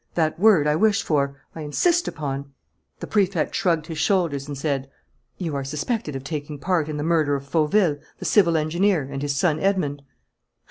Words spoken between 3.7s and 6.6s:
his shoulders and said: "You are suspected of taking